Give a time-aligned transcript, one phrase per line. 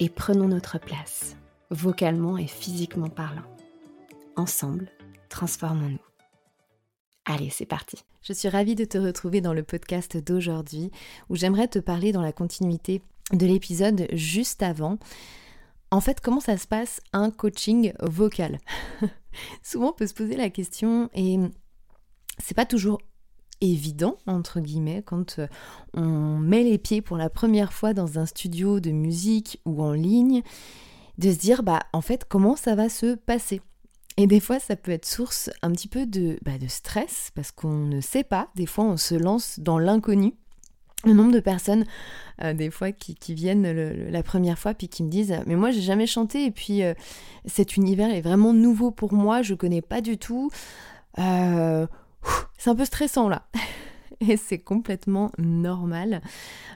[0.00, 1.36] et prenons notre place,
[1.70, 3.44] vocalement et physiquement parlant.
[4.36, 4.90] Ensemble,
[5.28, 5.98] transformons-nous.
[7.24, 8.04] Allez, c'est parti.
[8.22, 10.90] Je suis ravie de te retrouver dans le podcast d'aujourd'hui
[11.28, 13.02] où j'aimerais te parler dans la continuité
[13.32, 14.98] de l'épisode juste avant.
[15.90, 18.58] En fait, comment ça se passe un coaching vocal?
[19.62, 21.38] Souvent on peut se poser la question et
[22.38, 23.00] c'est pas toujours
[23.60, 25.46] évident, entre guillemets, quand euh,
[25.94, 29.92] on met les pieds pour la première fois dans un studio de musique ou en
[29.92, 30.42] ligne,
[31.18, 33.60] de se dire, bah, en fait, comment ça va se passer?
[34.16, 37.50] Et des fois, ça peut être source un petit peu de, bah, de stress parce
[37.50, 38.48] qu'on ne sait pas.
[38.54, 40.34] Des fois, on se lance dans l'inconnu.
[41.04, 41.84] Le nombre de personnes,
[42.42, 43.70] euh, des fois, qui, viennent
[44.10, 46.94] la première fois puis qui me disent Mais moi, j'ai jamais chanté et puis euh,
[47.44, 50.50] cet univers est vraiment nouveau pour moi, je connais pas du tout.
[52.58, 53.46] C'est un peu stressant là.
[54.20, 56.22] Et c'est complètement normal.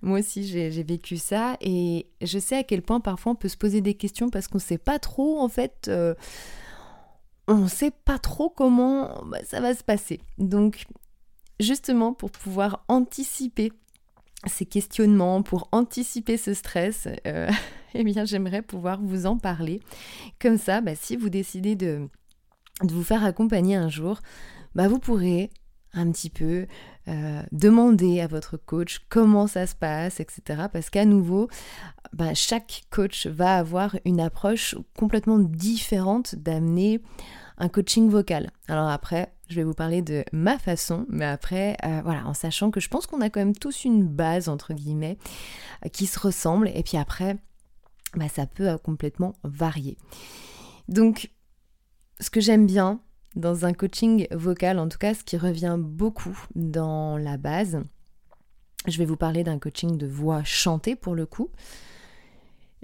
[0.00, 3.56] Moi aussi, j'ai vécu ça et je sais à quel point parfois on peut se
[3.56, 6.14] poser des questions parce qu'on ne sait pas trop, en fait, euh,
[7.48, 10.20] on ne sait pas trop comment bah, ça va se passer.
[10.38, 10.86] Donc,
[11.60, 13.72] justement, pour pouvoir anticiper
[14.46, 17.50] ces questionnements, pour anticiper ce stress, euh,
[17.94, 19.80] eh bien, j'aimerais pouvoir vous en parler.
[20.40, 22.08] Comme ça, bah, si vous décidez de,
[22.82, 24.20] de vous faire accompagner un jour,
[24.74, 25.50] bah, vous pourrez
[25.92, 26.66] un petit peu
[27.08, 30.64] euh, demander à votre coach comment ça se passe, etc.
[30.72, 31.48] Parce qu'à nouveau,
[32.12, 37.00] bah, chaque coach va avoir une approche complètement différente d'amener
[37.58, 38.50] un coaching vocal.
[38.68, 42.70] Alors après, je vais vous parler de ma façon, mais après, euh, voilà, en sachant
[42.70, 45.18] que je pense qu'on a quand même tous une base, entre guillemets,
[45.92, 47.36] qui se ressemble, et puis après,
[48.16, 49.96] bah, ça peut euh, complètement varier.
[50.88, 51.30] Donc,
[52.20, 53.00] ce que j'aime bien,
[53.36, 57.80] dans un coaching vocal, en tout cas ce qui revient beaucoup dans la base.
[58.86, 61.50] Je vais vous parler d'un coaching de voix chantée pour le coup.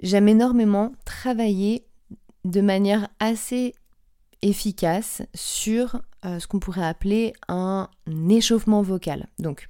[0.01, 1.85] J'aime énormément travailler
[2.43, 3.73] de manière assez
[4.41, 7.87] efficace sur euh, ce qu'on pourrait appeler un
[8.29, 9.27] échauffement vocal.
[9.37, 9.69] Donc,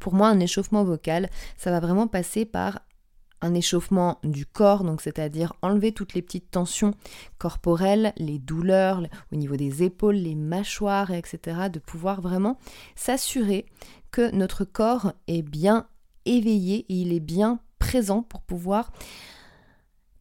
[0.00, 2.80] pour moi, un échauffement vocal, ça va vraiment passer par
[3.44, 6.94] un échauffement du corps, donc c'est-à-dire enlever toutes les petites tensions
[7.36, 12.58] corporelles, les douleurs au niveau des épaules, les mâchoires, etc., de pouvoir vraiment
[12.96, 13.66] s'assurer
[14.10, 15.86] que notre corps est bien
[16.24, 18.92] éveillé et il est bien présent pour pouvoir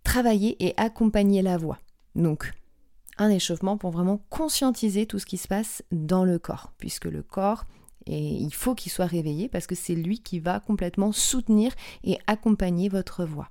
[0.03, 1.79] travailler et accompagner la voix.
[2.15, 2.51] Donc,
[3.17, 7.23] un échauffement pour vraiment conscientiser tout ce qui se passe dans le corps, puisque le
[7.23, 7.63] corps
[8.05, 12.17] et il faut qu'il soit réveillé parce que c'est lui qui va complètement soutenir et
[12.27, 13.49] accompagner votre voix.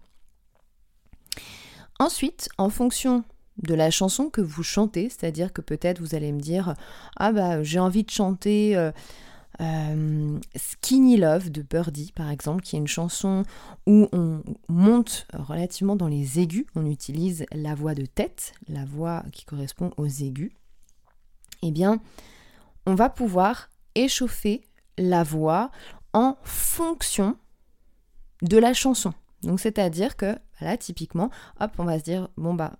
[1.98, 3.24] Ensuite, en fonction
[3.58, 6.74] de la chanson que vous chantez, c'est-à-dire que peut-être vous allez me dire
[7.16, 8.90] Ah bah j'ai envie de chanter euh,
[9.60, 13.44] euh, Skinny Love de Birdie par exemple, qui est une chanson
[13.86, 19.22] où on monte relativement dans les aigus, on utilise la voix de tête, la voix
[19.32, 20.52] qui correspond aux aigus.
[21.62, 22.00] Eh bien,
[22.86, 24.62] on va pouvoir échauffer
[24.98, 25.70] la voix
[26.12, 27.36] en fonction
[28.42, 29.12] de la chanson.
[29.42, 31.30] Donc c'est-à-dire que là typiquement,
[31.60, 32.72] hop, on va se dire bon bah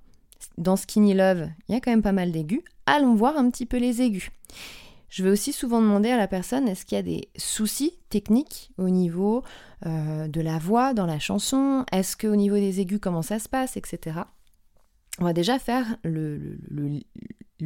[0.59, 3.67] dans Skinny Love, il y a quand même pas mal d'aigus, allons voir un petit
[3.67, 4.31] peu les aigus.
[5.09, 8.73] Je vais aussi souvent demander à la personne est-ce qu'il y a des soucis techniques
[8.79, 9.43] au niveau
[9.85, 13.49] euh, de la voix dans la chanson, est-ce qu'au niveau des aigus comment ça se
[13.49, 14.21] passe, etc.
[15.19, 17.01] On va déjà faire le, le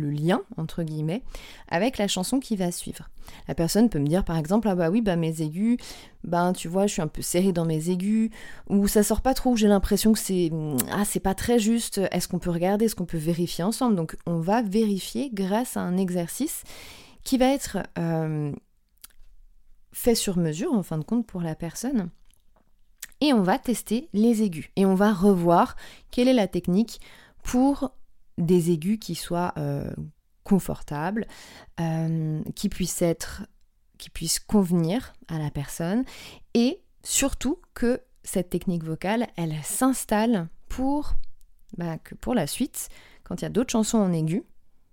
[0.04, 1.22] lien, entre guillemets,
[1.68, 3.08] avec la chanson qui va suivre.
[3.48, 5.78] La personne peut me dire par exemple, ah bah oui, bah mes aigus,
[6.24, 8.30] ben tu vois, je suis un peu serrée dans mes aigus,
[8.68, 10.50] ou ça sort pas trop, j'ai l'impression que c'est
[10.92, 13.96] ah, c'est pas très juste, est-ce qu'on peut regarder, est-ce qu'on peut vérifier ensemble?
[13.96, 16.62] Donc on va vérifier grâce à un exercice
[17.24, 18.52] qui va être euh,
[19.92, 22.10] fait sur mesure, en fin de compte, pour la personne.
[23.20, 24.70] Et on va tester les aigus.
[24.76, 25.74] Et on va revoir
[26.10, 27.00] quelle est la technique
[27.42, 27.90] pour
[28.38, 29.90] des aigus qui soient euh,
[30.44, 31.26] confortables,
[31.80, 33.46] euh, qui puissent être,
[33.98, 34.10] qui
[34.46, 36.04] convenir à la personne,
[36.54, 41.14] et surtout que cette technique vocale, elle s'installe pour
[41.76, 42.88] bah, que pour la suite,
[43.24, 44.42] quand il y a d'autres chansons en aigu,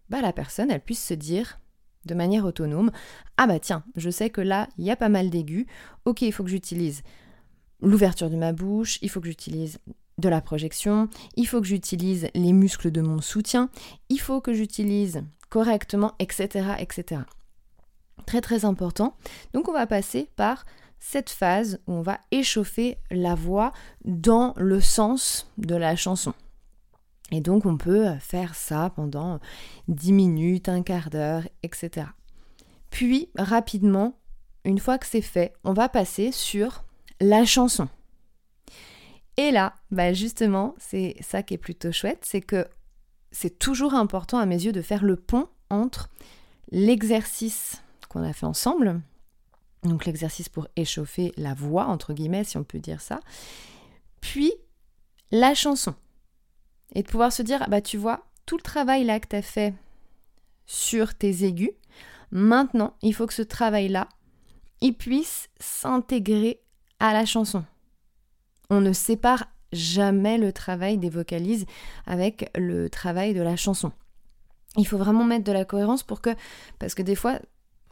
[0.09, 1.59] bah, la personne, elle puisse se dire
[2.05, 2.91] de manière autonome,
[3.37, 5.65] ah bah tiens, je sais que là, il y a pas mal d'aigus,
[6.05, 7.01] ok, il faut que j'utilise
[7.79, 9.79] l'ouverture de ma bouche, il faut que j'utilise
[10.17, 13.69] de la projection, il faut que j'utilise les muscles de mon soutien,
[14.09, 17.21] il faut que j'utilise correctement, etc., etc.
[18.25, 19.15] Très très important.
[19.53, 20.65] Donc on va passer par
[20.99, 23.73] cette phase où on va échauffer la voix
[24.05, 26.33] dans le sens de la chanson.
[27.31, 29.39] Et donc on peut faire ça pendant
[29.87, 32.07] 10 minutes, un quart d'heure, etc.
[32.89, 34.17] Puis rapidement,
[34.65, 36.83] une fois que c'est fait, on va passer sur
[37.19, 37.89] la chanson.
[39.37, 42.67] Et là, bah justement, c'est ça qui est plutôt chouette, c'est que
[43.31, 46.09] c'est toujours important à mes yeux de faire le pont entre
[46.71, 49.01] l'exercice qu'on a fait ensemble,
[49.83, 53.19] donc l'exercice pour échauffer la voix, entre guillemets, si on peut dire ça,
[54.21, 54.53] puis
[55.31, 55.95] la chanson.
[56.93, 59.41] Et de pouvoir se dire, bah tu vois, tout le travail là que tu as
[59.41, 59.73] fait
[60.67, 61.71] sur tes aigus,
[62.31, 64.07] maintenant, il faut que ce travail-là,
[64.81, 66.61] il puisse s'intégrer
[66.99, 67.65] à la chanson.
[68.73, 71.67] On ne sépare jamais le travail des vocalises
[72.07, 73.91] avec le travail de la chanson.
[74.77, 76.31] Il faut vraiment mettre de la cohérence pour que,
[76.79, 77.37] parce que des fois,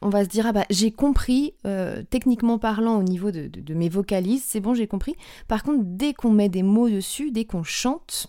[0.01, 3.73] on va se dire ah bah j'ai compris euh, techniquement parlant au niveau de, de
[3.75, 5.15] mes vocalises, c'est bon j'ai compris.
[5.47, 8.25] Par contre, dès qu'on met des mots dessus, dès qu'on chante,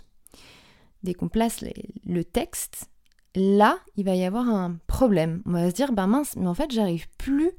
[1.02, 1.64] dès qu'on place
[2.04, 2.90] le texte,
[3.34, 5.42] là, il va y avoir un problème.
[5.46, 7.52] On va se dire, ben mince, mais en fait, j'arrive plus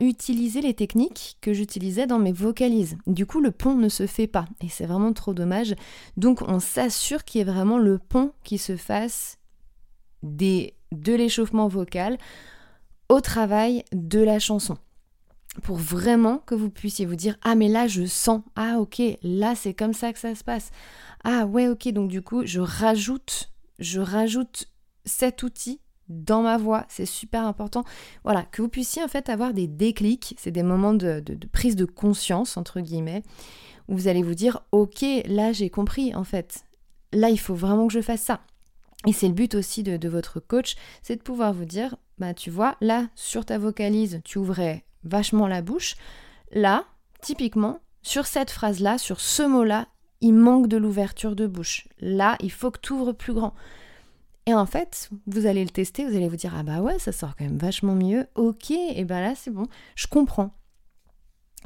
[0.00, 2.96] utiliser les techniques que j'utilisais dans mes vocalises.
[3.06, 5.74] Du coup, le pont ne se fait pas et c'est vraiment trop dommage.
[6.16, 9.38] Donc, on s'assure qu'il y ait vraiment le pont qui se fasse
[10.22, 12.18] des, de l'échauffement vocal
[13.08, 14.76] au travail de la chanson.
[15.62, 18.42] Pour vraiment que vous puissiez vous dire Ah, mais là, je sens.
[18.56, 20.70] Ah, ok, là, c'est comme ça que ça se passe.
[21.22, 24.66] Ah ouais, ok, donc du coup, je rajoute, je rajoute
[25.04, 27.84] cet outil dans ma voix, c'est super important.
[28.24, 31.22] Voilà, que vous puissiez en fait avoir des déclics, c'est des moments de,
[31.52, 33.22] prise de conscience, entre guillemets,
[33.88, 36.64] où vous allez vous dire, ok, là j'ai compris en fait,
[37.12, 38.40] là il faut vraiment que je fasse ça.
[39.06, 42.34] Et c'est le but aussi de, de votre coach, c'est de pouvoir vous dire, bah
[42.34, 45.96] tu vois, là sur ta vocalise, tu ouvrais vachement la bouche,
[46.52, 46.84] là,
[47.22, 49.86] typiquement, sur cette phrase-là, sur ce mot-là,
[50.20, 51.88] il manque de l'ouverture de bouche.
[52.00, 53.54] Là, il faut que tu ouvres plus grand.
[54.46, 57.12] Et en fait, vous allez le tester, vous allez vous dire Ah bah ouais, ça
[57.12, 58.26] sort quand même vachement mieux.
[58.34, 60.52] Ok, et ben là, c'est bon, je comprends.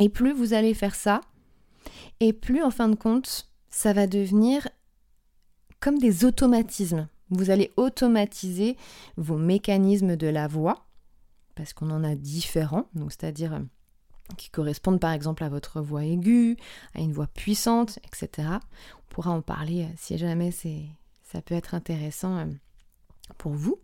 [0.00, 1.21] Et plus vous allez faire ça,
[2.21, 4.69] et plus en fin de compte, ça va devenir
[5.81, 7.09] comme des automatismes.
[7.31, 8.76] Vous allez automatiser
[9.17, 10.87] vos mécanismes de la voix,
[11.55, 13.61] parce qu'on en a différents, donc c'est-à-dire
[14.37, 16.56] qui correspondent par exemple à votre voix aiguë,
[16.94, 18.49] à une voix puissante, etc.
[18.97, 20.50] On pourra en parler euh, si jamais
[21.35, 22.47] ça peut être intéressant euh,
[23.39, 23.81] pour vous.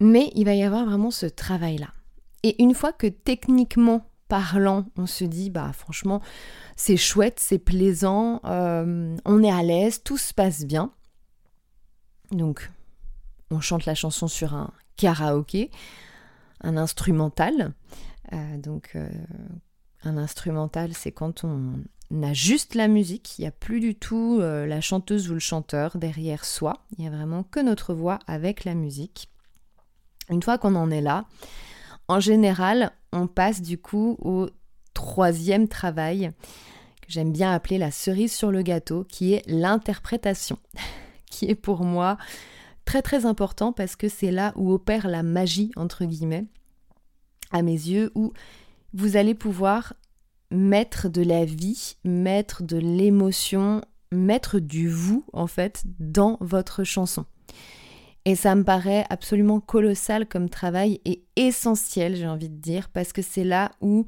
[0.00, 1.92] Mais il va y avoir vraiment ce travail-là.
[2.42, 6.20] Et une fois que techniquement parlant, on se dit, bah franchement,
[6.74, 10.92] c'est chouette, c'est plaisant, euh, on est à l'aise, tout se passe bien.
[12.32, 12.68] Donc,
[13.50, 15.70] on chante la chanson sur un karaoké,
[16.62, 17.74] un instrumental.
[18.32, 18.96] Euh, donc
[20.02, 21.74] un instrumental, c'est quand on
[22.22, 25.40] a juste la musique, il n'y a plus du tout euh, la chanteuse ou le
[25.40, 29.28] chanteur derrière soi, il n'y a vraiment que notre voix avec la musique.
[30.30, 31.26] Une fois qu'on en est là,
[32.08, 34.48] en général, on passe du coup au
[34.94, 36.32] troisième travail
[37.02, 40.58] que j'aime bien appeler la cerise sur le gâteau, qui est l'interprétation,
[41.30, 42.16] qui est pour moi
[42.84, 46.46] très très important parce que c'est là où opère la magie, entre guillemets
[47.50, 48.32] à mes yeux, où
[48.94, 49.94] vous allez pouvoir
[50.50, 57.26] mettre de la vie, mettre de l'émotion, mettre du vous, en fait, dans votre chanson.
[58.24, 63.12] Et ça me paraît absolument colossal comme travail et essentiel, j'ai envie de dire, parce
[63.12, 64.06] que c'est là où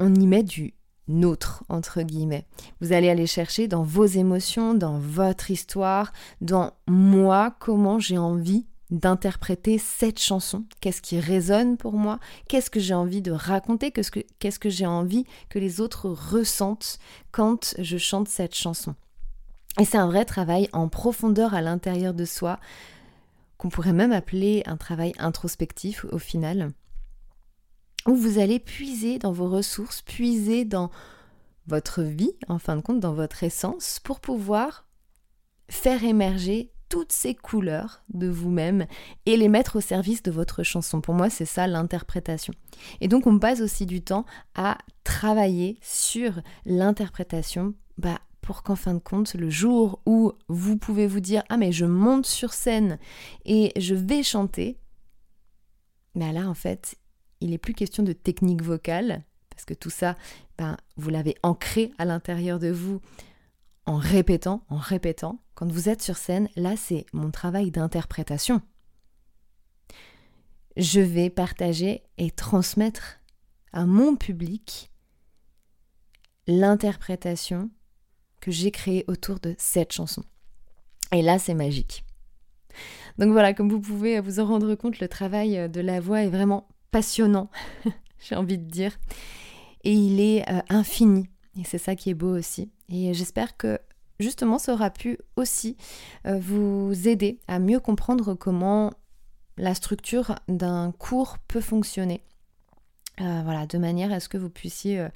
[0.00, 0.74] on y met du
[1.06, 2.46] nôtre, entre guillemets.
[2.80, 8.66] Vous allez aller chercher dans vos émotions, dans votre histoire, dans moi, comment j'ai envie
[8.90, 14.10] d'interpréter cette chanson, qu'est-ce qui résonne pour moi, qu'est-ce que j'ai envie de raconter, qu'est-ce
[14.10, 16.98] que, que j'ai envie que les autres ressentent
[17.32, 18.94] quand je chante cette chanson?
[19.80, 22.60] Et c'est un vrai travail en profondeur à l'intérieur de soi,
[23.56, 26.72] qu'on pourrait même appeler un travail introspectif au final,
[28.06, 30.90] où vous allez puiser dans vos ressources, puiser dans
[31.66, 34.86] votre vie, en fin de compte, dans votre essence, pour pouvoir
[35.68, 38.86] faire émerger toutes ces couleurs de vous-même
[39.26, 41.00] et les mettre au service de votre chanson.
[41.00, 42.54] Pour moi, c'est ça l'interprétation.
[43.00, 44.24] Et donc, on passe aussi du temps
[44.54, 51.06] à travailler sur l'interprétation bah, pour qu'en fin de compte, le jour où vous pouvez
[51.06, 52.98] vous dire Ah, mais je monte sur scène
[53.44, 54.78] et je vais chanter,
[56.14, 56.96] là, en fait,
[57.40, 60.16] il n'est plus question de technique vocale, parce que tout ça,
[60.58, 63.00] ben, vous l'avez ancré à l'intérieur de vous
[63.86, 65.40] en répétant, en répétant.
[65.54, 68.60] Quand vous êtes sur scène, là, c'est mon travail d'interprétation.
[70.76, 73.20] Je vais partager et transmettre
[73.72, 74.90] à mon public
[76.46, 77.70] l'interprétation
[78.40, 80.24] que j'ai créée autour de cette chanson.
[81.12, 82.04] Et là, c'est magique.
[83.18, 86.28] Donc voilà, comme vous pouvez vous en rendre compte, le travail de la voix est
[86.28, 87.50] vraiment passionnant,
[88.18, 88.98] j'ai envie de dire.
[89.84, 91.28] Et il est euh, infini.
[91.58, 92.70] Et c'est ça qui est beau aussi.
[92.88, 93.78] Et j'espère que
[94.20, 95.76] justement ça aura pu aussi
[96.26, 98.92] euh, vous aider à mieux comprendre comment
[99.56, 102.22] la structure d'un cours peut fonctionner.
[103.20, 105.06] Euh, voilà, de manière à ce que vous puissiez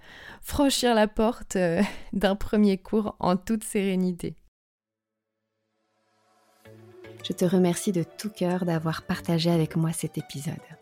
[0.40, 1.58] franchir la porte
[2.12, 4.37] d'un premier cours en toute sérénité.
[7.25, 10.77] Je te remercie de tout cœur d'avoir partagé avec moi cet épisode.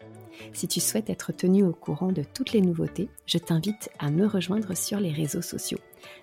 [0.52, 4.26] Si tu souhaites être tenu au courant de toutes les nouveautés, je t'invite à me
[4.26, 5.78] rejoindre sur les réseaux sociaux.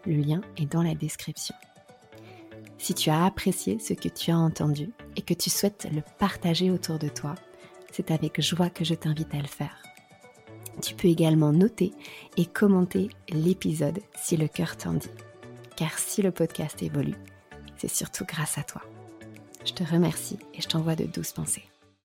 [0.05, 1.55] Le lien est dans la description.
[2.77, 6.70] Si tu as apprécié ce que tu as entendu et que tu souhaites le partager
[6.70, 7.36] autour de toi,
[7.91, 9.82] c'est avec joie que je t'invite à le faire.
[10.82, 11.93] Tu peux également noter
[12.38, 15.12] et commenter l'épisode si le cœur t'en dit.
[15.75, 17.15] Car si le podcast évolue,
[17.77, 18.82] c'est surtout grâce à toi.
[19.65, 21.63] Je te remercie et je t'envoie de douces pensées.